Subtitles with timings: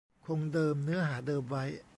[0.25, 1.63] คงเดิมเนื้อหาเดิมไว้